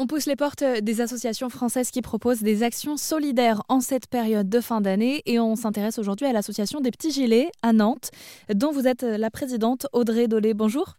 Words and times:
On 0.00 0.06
pousse 0.06 0.26
les 0.26 0.36
portes 0.36 0.62
des 0.62 1.00
associations 1.00 1.48
françaises 1.48 1.90
qui 1.90 2.02
proposent 2.02 2.40
des 2.40 2.62
actions 2.62 2.96
solidaires 2.96 3.64
en 3.68 3.80
cette 3.80 4.06
période 4.06 4.48
de 4.48 4.60
fin 4.60 4.80
d'année 4.80 5.22
et 5.26 5.40
on 5.40 5.56
s'intéresse 5.56 5.98
aujourd'hui 5.98 6.26
à 6.26 6.32
l'association 6.32 6.80
des 6.80 6.92
petits 6.92 7.10
gilets 7.10 7.50
à 7.62 7.72
Nantes, 7.72 8.12
dont 8.54 8.70
vous 8.70 8.86
êtes 8.86 9.02
la 9.02 9.28
présidente 9.28 9.88
Audrey 9.92 10.28
Dolé. 10.28 10.54
Bonjour. 10.54 10.94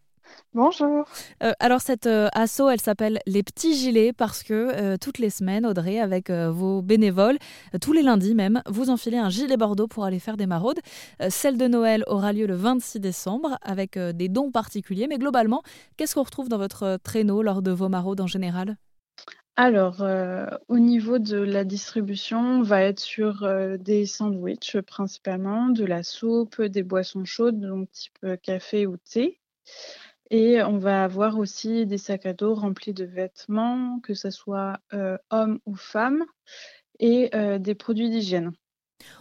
Bonjour. 0.54 1.06
Euh, 1.42 1.54
alors 1.62 1.80
cette 1.80 2.08
euh, 2.08 2.28
asso, 2.34 2.64
elle 2.70 2.82
s'appelle 2.82 3.20
les 3.26 3.42
petits 3.42 3.74
gilets 3.74 4.12
parce 4.12 4.44
que 4.44 4.54
euh, 4.54 4.98
toutes 5.00 5.18
les 5.18 5.30
semaines, 5.30 5.66
Audrey, 5.66 5.98
avec 5.98 6.30
vos 6.30 6.82
bénévoles, 6.82 7.38
tous 7.82 7.94
les 7.94 8.02
lundis 8.02 8.36
même, 8.36 8.62
vous 8.68 8.90
enfilez 8.90 9.18
un 9.18 9.30
gilet 9.30 9.56
bordeaux 9.56 9.88
pour 9.88 10.04
aller 10.04 10.20
faire 10.20 10.36
des 10.36 10.46
maraudes. 10.46 10.80
celle 11.30 11.58
de 11.58 11.68
Noël 11.70 12.04
aura 12.08 12.34
lieu 12.34 12.48
le 12.48 12.56
26 12.56 13.00
décembre 13.00 13.58
avec 13.62 13.98
des 13.98 14.28
dons 14.28 14.52
particuliers. 14.52 15.08
Mais 15.08 15.20
globalement, 15.20 15.64
qu'est-ce 15.96 16.16
qu'on 16.16 16.24
retrouve 16.24 16.50
dans 16.50 16.58
votre 16.58 17.00
traîneau 17.02 17.42
lors 17.42 17.62
de 17.62 17.72
vos 17.72 17.88
maraudes 17.88 18.20
en 18.20 18.28
général? 18.28 18.76
Alors, 19.62 20.04
euh, 20.04 20.46
au 20.70 20.80
niveau 20.80 21.20
de 21.20 21.36
la 21.36 21.66
distribution, 21.66 22.40
on 22.40 22.62
va 22.62 22.82
être 22.84 23.02
sur 23.02 23.44
euh, 23.44 23.76
des 23.76 24.06
sandwichs 24.06 24.78
principalement, 24.80 25.68
de 25.68 25.84
la 25.84 26.02
soupe, 26.02 26.62
des 26.62 26.82
boissons 26.82 27.26
chaudes, 27.26 27.60
donc 27.60 27.92
type 27.92 28.18
euh, 28.24 28.38
café 28.38 28.88
ou 28.88 28.96
thé. 28.96 29.42
Et 30.32 30.64
on 30.64 30.78
va 30.78 31.04
avoir 31.04 31.38
aussi 31.38 31.86
des 31.86 31.98
sacs 31.98 32.26
à 32.26 32.32
dos 32.32 32.56
remplis 32.56 32.94
de 32.94 33.04
vêtements, 33.04 34.00
que 34.02 34.14
ce 34.14 34.30
soit 34.30 34.80
hommes 35.32 35.60
ou 35.66 35.76
femmes, 35.76 36.24
et 37.00 37.32
des 37.60 37.74
produits 37.74 38.12
d'hygiène. 38.12 38.52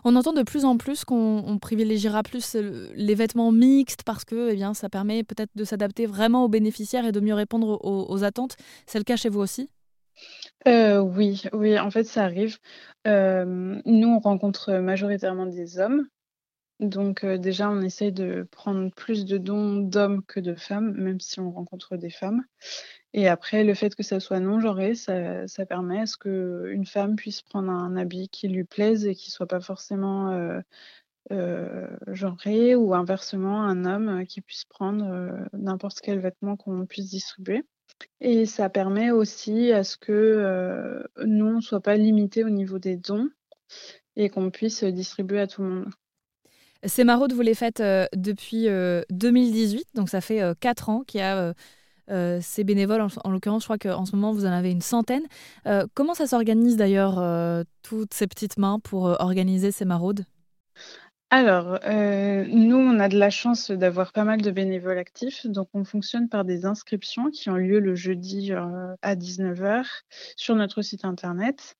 On 0.04 0.14
entend 0.16 0.34
de 0.34 0.42
plus 0.42 0.66
en 0.66 0.76
plus 0.76 1.06
qu'on 1.06 1.58
privilégiera 1.60 2.22
plus 2.22 2.54
les 2.54 3.14
vêtements 3.14 3.52
mixtes 3.52 4.02
parce 4.02 4.26
que 4.26 4.50
eh 4.52 4.74
ça 4.74 4.90
permet 4.90 5.24
peut-être 5.24 5.50
de 5.56 5.64
s'adapter 5.64 6.04
vraiment 6.04 6.44
aux 6.44 6.48
bénéficiaires 6.48 7.06
et 7.06 7.12
de 7.12 7.20
mieux 7.20 7.34
répondre 7.34 7.80
aux 7.82 8.22
attentes. 8.22 8.56
C'est 8.86 8.98
le 8.98 9.04
cas 9.04 9.16
chez 9.16 9.30
vous 9.30 9.40
aussi? 9.40 9.70
Euh, 10.66 10.98
oui, 10.98 11.42
oui, 11.52 11.78
en 11.78 11.90
fait, 11.90 12.04
ça 12.04 12.24
arrive. 12.24 12.58
nous, 13.06 14.08
on 14.08 14.18
rencontre 14.18 14.74
majoritairement 14.74 15.46
des 15.46 15.78
hommes. 15.78 16.06
Donc, 16.80 17.24
déjà, 17.24 17.70
on 17.70 17.80
essaye 17.80 18.12
de 18.12 18.46
prendre 18.50 18.90
plus 18.94 19.24
de 19.24 19.38
dons 19.38 19.76
d'hommes 19.78 20.24
que 20.24 20.40
de 20.40 20.54
femmes, 20.54 20.92
même 20.92 21.20
si 21.20 21.40
on 21.40 21.50
rencontre 21.50 21.96
des 21.96 22.10
femmes. 22.10 22.44
Et 23.14 23.28
après, 23.28 23.64
le 23.64 23.74
fait 23.74 23.94
que 23.94 24.02
ça 24.02 24.20
soit 24.20 24.40
non 24.40 24.60
genré, 24.60 24.94
ça, 24.94 25.46
permet 25.68 26.00
à 26.00 26.06
ce 26.06 26.16
qu'une 26.16 26.86
femme 26.86 27.16
puisse 27.16 27.42
prendre 27.42 27.70
un 27.70 27.96
habit 27.96 28.28
qui 28.28 28.48
lui 28.48 28.64
plaise 28.64 29.06
et 29.06 29.14
qui 29.14 29.30
soit 29.30 29.48
pas 29.48 29.60
forcément 29.60 30.60
genré, 32.08 32.74
ou 32.76 32.94
inversement, 32.94 33.62
un 33.62 33.84
homme 33.84 34.24
qui 34.26 34.40
puisse 34.40 34.64
prendre 34.64 35.48
n'importe 35.52 36.00
quel 36.00 36.20
vêtement 36.20 36.56
qu'on 36.56 36.86
puisse 36.86 37.10
distribuer. 37.10 37.64
Et 38.20 38.46
ça 38.46 38.68
permet 38.68 39.10
aussi 39.10 39.72
à 39.72 39.84
ce 39.84 39.96
que 39.96 40.12
euh, 40.12 41.02
nous, 41.24 41.56
ne 41.56 41.60
soit 41.60 41.80
pas 41.80 41.96
limité 41.96 42.44
au 42.44 42.50
niveau 42.50 42.78
des 42.78 42.96
dons 42.96 43.28
et 44.16 44.28
qu'on 44.28 44.50
puisse 44.50 44.82
distribuer 44.84 45.40
à 45.40 45.46
tout 45.46 45.62
le 45.62 45.68
monde. 45.68 45.90
Ces 46.84 47.04
maraudes, 47.04 47.32
vous 47.32 47.42
les 47.42 47.54
faites 47.54 47.80
euh, 47.80 48.06
depuis 48.14 48.66
2018, 49.10 49.80
euh, 49.80 49.82
donc 49.94 50.08
ça 50.08 50.20
fait 50.20 50.42
4 50.60 50.88
ans 50.88 51.02
qu'il 51.06 51.20
y 51.20 51.22
a 51.22 51.54
ces 52.40 52.64
bénévoles. 52.64 53.06
En, 53.24 53.30
l'occurrence, 53.30 53.62
je 53.62 53.66
crois 53.66 53.78
qu'en 53.78 54.06
ce 54.06 54.16
moment, 54.16 54.32
vous 54.32 54.46
en 54.46 54.52
avez 54.52 54.70
une 54.70 54.80
centaine. 54.80 55.24
comment 55.94 56.14
ça 56.14 56.26
s'organise 56.26 56.76
d'ailleurs, 56.76 57.64
toutes 57.82 58.14
ces 58.14 58.26
petites 58.26 58.56
mains 58.56 58.80
pour 58.80 59.04
organiser 59.20 59.72
ces 59.72 59.84
maraudes? 59.84 60.24
Alors, 61.30 61.78
euh, 61.84 62.46
nous, 62.48 62.76
on 62.78 62.98
a 63.00 63.08
de 63.10 63.18
la 63.18 63.28
chance 63.28 63.70
d'avoir 63.70 64.12
pas 64.12 64.24
mal 64.24 64.40
de 64.40 64.50
bénévoles 64.50 64.96
actifs. 64.96 65.46
Donc, 65.46 65.68
on 65.74 65.84
fonctionne 65.84 66.28
par 66.30 66.44
des 66.46 66.64
inscriptions 66.64 67.30
qui 67.30 67.50
ont 67.50 67.56
lieu 67.56 67.80
le 67.80 67.94
jeudi 67.94 68.52
euh, 68.52 68.94
à 69.02 69.14
19h 69.14 69.84
sur 70.36 70.54
notre 70.54 70.80
site 70.80 71.04
internet. 71.04 71.76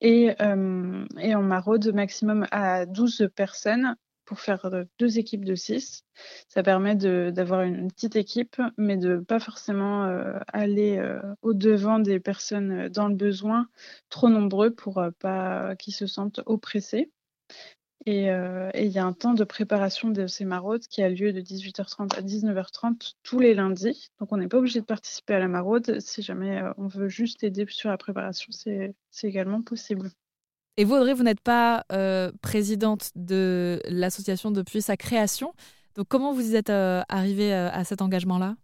Et, 0.00 0.30
euh, 0.42 1.04
on 1.16 1.42
maraude 1.42 1.94
maximum 1.94 2.46
à 2.50 2.86
12 2.86 3.28
personnes 3.36 3.94
pour 4.24 4.40
faire 4.40 4.68
deux 4.98 5.18
équipes 5.18 5.44
de 5.44 5.54
6. 5.54 6.04
Ça 6.48 6.62
permet 6.64 6.96
d'avoir 6.96 7.62
une 7.62 7.90
petite 7.90 8.16
équipe, 8.16 8.60
mais 8.76 8.96
de 8.96 9.18
pas 9.18 9.40
forcément 9.40 10.04
aller 10.52 11.02
au-devant 11.40 11.98
des 11.98 12.20
personnes 12.20 12.88
dans 12.88 13.08
le 13.08 13.14
besoin 13.14 13.68
trop 14.10 14.28
nombreux 14.28 14.70
pour 14.74 15.02
pas 15.18 15.74
qu'ils 15.76 15.94
se 15.94 16.06
sentent 16.06 16.40
oppressés. 16.44 17.10
Euh, 18.06 18.70
et 18.74 18.86
il 18.86 18.92
y 18.92 18.98
a 18.98 19.04
un 19.04 19.12
temps 19.12 19.34
de 19.34 19.44
préparation 19.44 20.08
de 20.08 20.26
ces 20.26 20.44
maraudes 20.44 20.86
qui 20.86 21.02
a 21.02 21.08
lieu 21.08 21.32
de 21.32 21.40
18h30 21.40 22.16
à 22.16 22.22
19h30 22.22 23.14
tous 23.22 23.38
les 23.38 23.54
lundis. 23.54 24.10
Donc 24.20 24.32
on 24.32 24.36
n'est 24.36 24.48
pas 24.48 24.58
obligé 24.58 24.80
de 24.80 24.84
participer 24.84 25.34
à 25.34 25.38
la 25.38 25.48
maraude. 25.48 26.00
Si 26.00 26.22
jamais 26.22 26.62
euh, 26.62 26.72
on 26.78 26.86
veut 26.86 27.08
juste 27.08 27.42
aider 27.42 27.66
sur 27.68 27.90
la 27.90 27.98
préparation, 27.98 28.50
c'est 28.52 28.94
également 29.22 29.62
possible. 29.62 30.10
Et 30.76 30.84
vous, 30.84 30.94
Audrey, 30.94 31.12
vous 31.12 31.24
n'êtes 31.24 31.40
pas 31.40 31.84
euh, 31.92 32.30
présidente 32.40 33.10
de 33.16 33.80
l'association 33.86 34.52
depuis 34.52 34.80
sa 34.80 34.96
création. 34.96 35.52
Donc 35.96 36.06
comment 36.08 36.32
vous 36.32 36.54
êtes 36.54 36.70
arrivée 36.70 37.52
à 37.52 37.82
cet 37.82 38.00
engagement-là? 38.00 38.54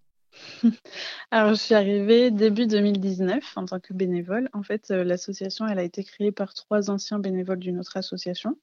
Alors, 1.30 1.50
je 1.50 1.60
suis 1.60 1.74
arrivée 1.74 2.30
début 2.30 2.66
2019 2.66 3.56
en 3.56 3.64
tant 3.64 3.80
que 3.80 3.92
bénévole. 3.92 4.48
En 4.52 4.62
fait, 4.62 4.90
l'association, 4.90 5.66
elle 5.66 5.78
a 5.80 5.82
été 5.82 6.04
créée 6.04 6.30
par 6.30 6.54
trois 6.54 6.90
anciens 6.90 7.18
bénévoles 7.18 7.58
d'une 7.58 7.80
autre 7.80 7.96
association. 7.96 8.56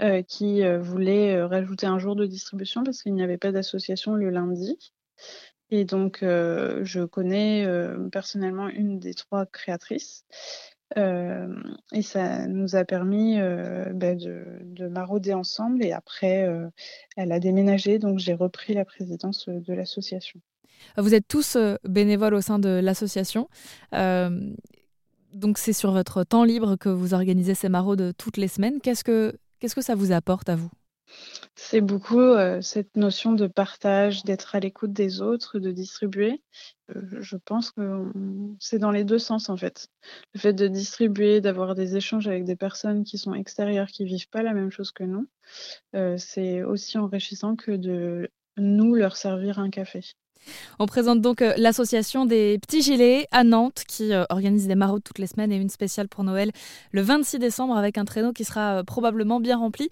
Euh, 0.00 0.22
qui 0.22 0.64
euh, 0.64 0.78
voulait 0.78 1.36
euh, 1.36 1.46
rajouter 1.46 1.86
un 1.86 1.98
jour 1.98 2.16
de 2.16 2.24
distribution 2.24 2.82
parce 2.84 3.02
qu'il 3.02 3.12
n'y 3.12 3.22
avait 3.22 3.36
pas 3.36 3.52
d'association 3.52 4.14
le 4.14 4.30
lundi. 4.30 4.78
Et 5.68 5.84
donc, 5.84 6.18
je 6.22 7.04
connais 7.04 7.64
personnellement 8.10 8.68
une 8.68 8.98
des 8.98 9.14
trois 9.14 9.46
créatrices. 9.46 10.24
et 10.96 12.02
ça 12.02 12.48
nous 12.48 12.74
a 12.74 12.84
permis 12.84 13.38
bah, 13.38 14.16
de, 14.16 14.88
marauder 14.88 15.32
ensemble. 15.32 15.84
Et 15.84 15.92
après, 15.92 16.48
elle 17.16 17.30
a 17.30 17.38
déménagé, 17.38 18.00
donc 18.00 18.18
j'ai 18.18 18.34
repris 18.34 18.74
la 18.74 18.84
présidence 18.84 19.48
de 19.48 19.72
l'association. 19.72 20.40
Vous 20.96 21.14
êtes 21.14 21.28
tous 21.28 21.56
bénévoles 21.84 22.34
au 22.34 22.40
sein 22.40 22.58
de 22.58 22.80
l'association. 22.82 23.48
donc 23.92 25.58
c'est 25.58 25.72
sur 25.72 25.92
votre 25.92 26.24
temps 26.24 26.42
libre 26.42 26.74
que 26.74 26.88
vous 26.88 27.14
organisez 27.14 27.54
ces 27.54 27.68
maraudes 27.68 28.12
toutes 28.18 28.38
les 28.38 28.48
semaines. 28.48 28.80
Qu'est-ce 28.80 29.04
que 29.04 29.38
Qu'est-ce 29.60 29.74
que 29.74 29.82
ça 29.82 29.94
vous 29.94 30.12
apporte 30.12 30.48
à 30.48 30.56
vous? 30.56 30.70
C'est 31.54 31.80
beaucoup 31.80 32.20
euh, 32.20 32.60
cette 32.62 32.96
notion 32.96 33.32
de 33.32 33.46
partage, 33.46 34.24
d'être 34.24 34.54
à 34.54 34.60
l'écoute 34.60 34.92
des 34.92 35.20
autres, 35.20 35.58
de 35.58 35.70
distribuer. 35.70 36.42
Euh, 36.94 37.02
je 37.20 37.36
pense 37.36 37.70
que 37.70 38.04
c'est 38.58 38.78
dans 38.78 38.90
les 38.90 39.04
deux 39.04 39.18
sens 39.18 39.48
en 39.48 39.56
fait. 39.56 39.88
Le 40.34 40.40
fait 40.40 40.52
de 40.52 40.68
distribuer, 40.68 41.40
d'avoir 41.40 41.74
des 41.74 41.96
échanges 41.96 42.28
avec 42.28 42.44
des 42.44 42.56
personnes 42.56 43.04
qui 43.04 43.18
sont 43.18 43.34
extérieures, 43.34 43.88
qui 43.88 44.04
vivent 44.04 44.28
pas 44.28 44.42
la 44.42 44.54
même 44.54 44.70
chose 44.70 44.92
que 44.92 45.04
nous, 45.04 45.28
euh, 45.94 46.16
c'est 46.16 46.62
aussi 46.62 46.96
enrichissant 46.98 47.56
que 47.56 47.72
de 47.72 48.30
nous 48.56 48.94
leur 48.94 49.16
servir 49.16 49.58
un 49.58 49.70
café. 49.70 50.02
On 50.78 50.86
présente 50.86 51.20
donc 51.20 51.42
euh, 51.42 51.52
l'association 51.56 52.24
des 52.24 52.58
Petits 52.58 52.82
Gilets 52.82 53.26
à 53.30 53.44
Nantes 53.44 53.82
qui 53.86 54.12
euh, 54.12 54.24
organise 54.30 54.66
des 54.66 54.74
maraudes 54.74 55.02
toutes 55.04 55.18
les 55.18 55.26
semaines 55.26 55.52
et 55.52 55.56
une 55.56 55.68
spéciale 55.68 56.08
pour 56.08 56.24
Noël 56.24 56.52
le 56.92 57.02
26 57.02 57.38
décembre 57.38 57.76
avec 57.76 57.98
un 57.98 58.04
traîneau 58.04 58.32
qui 58.32 58.44
sera 58.44 58.78
euh, 58.78 58.82
probablement 58.82 59.40
bien 59.40 59.58
rempli. 59.58 59.88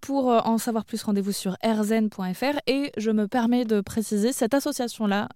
Pour 0.00 0.26
en 0.28 0.58
savoir 0.58 0.84
plus, 0.84 1.02
rendez-vous 1.02 1.32
sur 1.32 1.56
rzn.fr 1.64 2.58
et 2.66 2.92
je 2.96 3.10
me 3.10 3.28
permets 3.28 3.64
de 3.64 3.80
préciser, 3.80 4.32
cette 4.32 4.54
association-là 4.54 5.28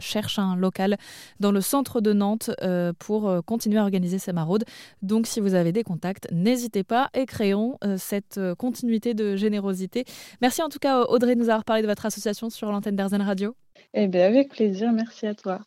cherche 0.00 0.38
un 0.38 0.56
local 0.56 0.96
dans 1.40 1.52
le 1.52 1.60
centre 1.60 2.00
de 2.00 2.12
Nantes 2.12 2.50
pour 2.98 3.32
continuer 3.44 3.78
à 3.78 3.82
organiser 3.82 4.18
ces 4.18 4.32
maraudes. 4.32 4.64
Donc 5.02 5.26
si 5.26 5.40
vous 5.40 5.54
avez 5.54 5.72
des 5.72 5.82
contacts, 5.82 6.28
n'hésitez 6.32 6.84
pas 6.84 7.10
et 7.14 7.26
créons 7.26 7.78
cette 7.96 8.40
continuité 8.58 9.14
de 9.14 9.36
générosité. 9.36 10.04
Merci 10.40 10.62
en 10.62 10.68
tout 10.68 10.78
cas 10.78 11.02
Audrey 11.02 11.34
de 11.34 11.40
nous 11.40 11.48
avoir 11.48 11.64
parlé 11.64 11.82
de 11.82 11.88
votre 11.88 12.06
association 12.06 12.50
sur 12.50 12.70
l'antenne 12.70 12.96
d'Erzen 12.96 13.22
Radio. 13.22 13.54
Eh 13.94 14.06
bien, 14.08 14.26
avec 14.26 14.50
plaisir. 14.50 14.92
Merci 14.92 15.26
à 15.26 15.34
toi. 15.34 15.60